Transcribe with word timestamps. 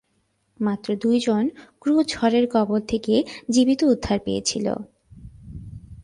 মাত্র 0.59 0.87
দুইজন 0.95 1.43
ক্রু 1.81 1.95
ঝড়ের 2.03 2.45
কবল 2.51 2.79
থেকে 2.87 3.13
জীবিত 3.49 3.81
উদ্ধার 3.83 4.17
পেয়েছিল। 4.19 4.65